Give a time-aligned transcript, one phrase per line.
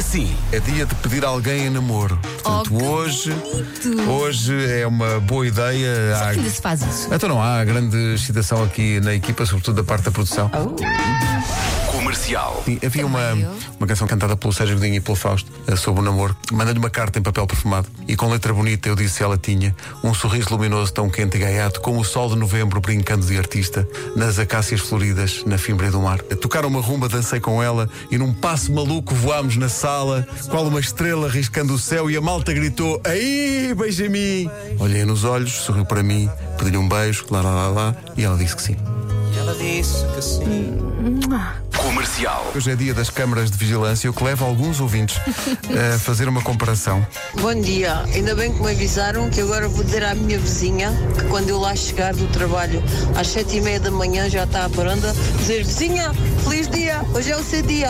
[0.00, 0.34] assim.
[0.52, 2.18] É dia de pedir alguém em namoro.
[2.42, 4.10] Portanto, Oh, hoje, bonito.
[4.10, 6.16] hoje é uma boa ideia.
[6.16, 7.08] Há- que ainda se faz isso?
[7.12, 10.50] Então não há grande excitação aqui na equipa, sobretudo da parte da produção.
[11.90, 12.62] Comercial.
[12.64, 13.32] Sim, havia uma,
[13.78, 16.36] uma canção cantada pelo Sérgio Godinho e pelo Fausto eh, sobre o namoro.
[16.52, 20.14] Manda-lhe uma carta em papel perfumado e com letra bonita eu disse ela tinha um
[20.14, 24.38] sorriso luminoso tão quente e gaiato como o sol de novembro brincando de artista nas
[24.38, 26.22] acácias floridas na fimbre do mar.
[26.22, 30.78] Tocaram uma rumba, dancei com ela e num passo maluco voámos na sala, qual uma
[30.80, 34.48] estrela riscando o céu e a malta gritou aí, beija-me.
[34.78, 38.36] Olhei nos olhos, sorriu para mim, pedi-lhe um beijo, lá lá lá lá e ela
[38.36, 38.76] disse que sim.
[39.36, 40.78] Ela disse que sim.
[41.90, 42.52] Comercial.
[42.54, 45.20] Hoje é dia das câmaras de vigilância, o que leva alguns ouvintes
[45.74, 47.04] a fazer uma comparação.
[47.40, 51.24] Bom dia, ainda bem que me avisaram que agora vou dizer à minha vizinha que
[51.24, 52.80] quando eu lá chegar do trabalho
[53.16, 56.12] às sete e meia da manhã já está a varanda dizer vizinha,
[56.44, 57.88] feliz dia, hoje é o seu dia.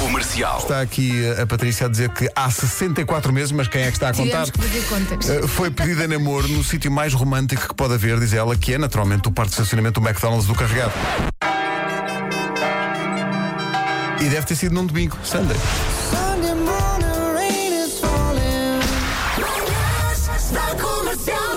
[0.00, 0.58] Comercial.
[0.58, 4.08] Está aqui a Patrícia a dizer que há 64 meses, mas quem é que está
[4.08, 4.48] a contar?
[4.48, 8.74] Eh, Foi pedida em namoro no sítio mais romântico que pode haver, diz ela, que
[8.74, 10.92] é naturalmente o parque de estacionamento do McDonald's do carregado.
[14.20, 15.56] E deve ter sido num domingo, Sunday.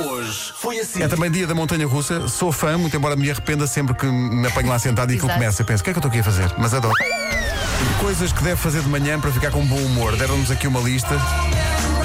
[0.05, 1.01] Hoje foi assim.
[1.03, 2.27] É também dia da montanha russa.
[2.27, 5.39] Sou fã, muito embora me arrependa sempre que me apanho lá sentado e aquilo Exato.
[5.39, 5.61] começa.
[5.61, 6.53] Eu penso, o que é que eu estou aqui a fazer?
[6.57, 6.93] Mas adoro.
[7.99, 10.15] Coisas que deve fazer de manhã para ficar com bom humor.
[10.17, 11.15] Deram-nos aqui uma lista.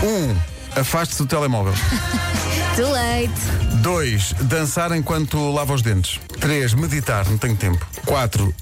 [0.02, 0.36] Um,
[0.80, 1.75] afaste-se do telemóvel.
[2.77, 3.77] Too late.
[3.82, 4.32] 2.
[4.42, 6.20] Dançar enquanto lava os dentes.
[6.41, 6.75] 3.
[6.75, 7.84] Meditar, não tenho tempo.
[8.05, 8.55] 4.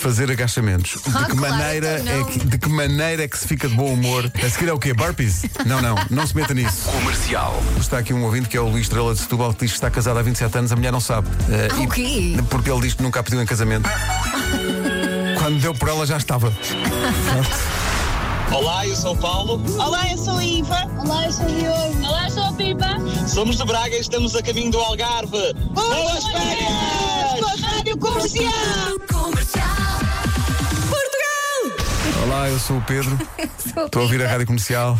[0.00, 0.92] Fazer agachamentos.
[1.02, 3.68] De Ah, que, claro, maneira então é que, de que maneira é que se fica
[3.68, 4.30] de bom humor?
[4.34, 4.94] A seguir é o quê?
[4.94, 5.42] Burpees?
[5.66, 6.88] Não, não, não se meta nisso.
[6.90, 7.62] Comercial.
[7.78, 9.90] Está aqui um ouvinte que é o Luís Estrela de Setúbal que diz que está
[9.90, 11.28] casado há 27 anos, a mulher não sabe.
[11.50, 12.34] Eh, Ah, o quê?
[12.48, 13.88] Porque ele diz que nunca a pediu em casamento.
[15.38, 16.50] Quando deu por ela já estava.
[18.52, 20.78] Olá, eu sou o Paulo, Olá, eu sou a Iva.
[20.98, 22.06] Olá, eu sou o Diogo.
[22.08, 22.86] Olá, eu sou a Pipa.
[23.28, 25.52] somos de Braga e estamos a caminho do Algarve.
[25.72, 27.38] Boas férias!
[27.38, 28.98] Com a Rádio Comercial.
[32.50, 33.16] Eu sou o Pedro.
[33.84, 34.98] Estou a ouvir a rádio comercial.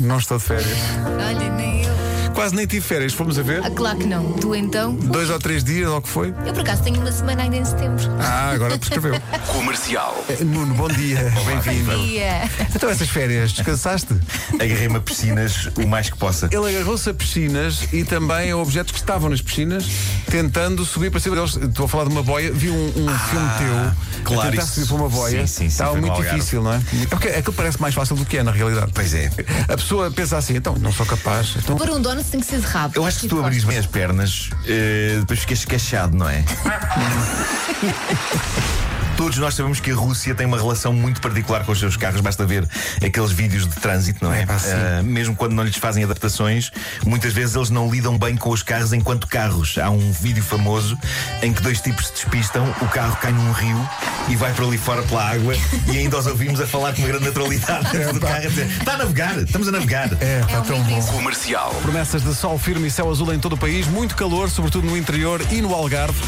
[0.00, 0.78] Não estou de férias.
[1.04, 2.07] Olha, nem eu.
[2.38, 3.60] Quase nem tive férias, fomos a ver.
[3.64, 4.32] Ah, claro que não.
[4.34, 4.94] Tu então?
[4.94, 6.32] Dois ou três dias, ou o que foi.
[6.46, 8.04] Eu por acaso tenho uma semana ainda em setembro.
[8.20, 9.20] Ah, agora prescreveu.
[9.52, 10.24] Comercial.
[10.28, 11.32] Eh, Nuno, bom dia.
[11.44, 11.98] Bem-vindo.
[11.98, 12.48] Dia.
[12.72, 14.14] Então, essas férias, descansaste?
[14.54, 16.48] Agarrei-me a piscinas o mais que possa.
[16.52, 19.84] Ele agarrou-se a piscinas e também a objetos que estavam nas piscinas,
[20.30, 21.56] tentando subir para cima deles.
[21.56, 24.62] Estou a falar de uma boia, vi um, um filme teu Ah, claro, a tentar
[24.62, 25.40] isso- subir para uma boia.
[25.40, 26.76] sim, sim, sim, Estava muito difícil, não é?
[27.02, 28.92] É porque aquilo parece mais fácil do que é, na realidade.
[28.94, 29.28] Pois é.
[29.64, 31.56] A pessoa pensa assim, então, não sou capaz.
[31.58, 32.92] Então, Para um donuts tem que ser de rabo.
[32.96, 36.28] Eu acho que se tu Tipo, abris bem as pernas, eh, depois ficas esquachado, não
[36.28, 36.44] é?
[39.18, 42.20] Todos nós sabemos que a Rússia tem uma relação muito particular com os seus carros,
[42.20, 42.64] basta ver
[43.04, 44.42] aqueles vídeos de trânsito, não é?
[44.42, 44.56] É, pá.
[44.64, 46.70] Ah, mesmo quando não lhes fazem adaptações,
[47.04, 49.76] muitas vezes eles não lidam bem com os carros enquanto carros.
[49.76, 50.96] Há um vídeo famoso
[51.42, 53.90] em que dois tipos se despistam, o carro cai num rio
[54.28, 55.52] e vai para ali fora pela água
[55.92, 58.66] e ainda os ouvimos a falar com uma grande naturalidade dentro do carro a dizer:
[58.66, 60.10] está a navegar, estamos a navegar.
[60.20, 61.02] é, está É um tão bom.
[61.02, 61.74] Comercial.
[61.82, 64.96] Promessas de sol firme e céu azul em todo o país, muito calor, sobretudo no
[64.96, 66.20] interior e no Algarve.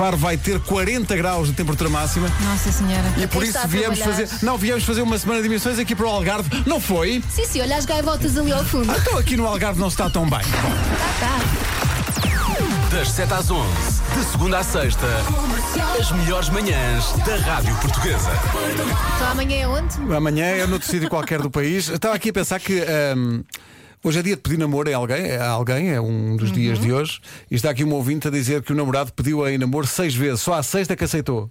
[0.00, 2.26] Faro vai ter 40 graus de temperatura máxima.
[2.40, 3.04] Nossa senhora.
[3.18, 4.30] E por isso viemos fazer.
[4.40, 6.48] Não, viemos fazer uma semana de emissões aqui para o Algarve.
[6.64, 7.22] Não foi?
[7.28, 8.90] Sim, sim, olha as gaivotas ali ao fundo.
[8.90, 10.40] Então aqui no Algarve não se está tão bem.
[11.20, 11.38] Tá.
[12.90, 13.68] Das 7 às 11.
[14.16, 15.06] De segunda à sexta.
[16.00, 18.30] As melhores manhãs da Rádio Portuguesa.
[19.16, 20.14] Então amanhã é onde?
[20.16, 21.90] Amanhã é noutro sítio qualquer do país.
[21.90, 23.42] Estava aqui a pensar que ahm,
[24.02, 26.78] hoje é dia de pedir namoro a alguém, é a alguém, é um dos dias
[26.78, 27.20] de hoje.
[27.50, 30.40] E está aqui um ouvinte a dizer que o namorado pediu em namoro seis vezes,
[30.40, 31.50] só à sexta que aceitou.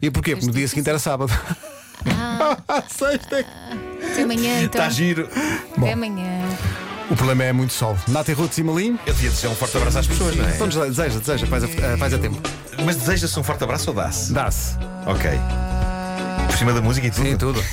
[0.00, 0.34] E porquê?
[0.34, 1.32] Porque no dia seguinte era sábado.
[2.66, 3.44] À sexta.
[4.12, 4.80] Até amanhã então.
[4.80, 5.28] Está giro.
[5.76, 6.40] Até amanhã.
[7.10, 7.98] O problema é muito sol.
[8.08, 8.98] Nata e Ruth Simalim.
[9.04, 10.54] Eu devia desejar um forte abraço às pessoas, não é?
[10.54, 12.40] Então deseja, deseja, faz a, faz a tempo.
[12.84, 14.32] Mas deseja-se um forte abraço ou dá-se?
[14.32, 14.76] Dá-se.
[15.06, 15.30] Ok.
[16.46, 17.28] Por cima da música e tudo?
[17.28, 17.64] Sim, tudo.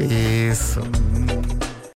[0.00, 0.80] Isso.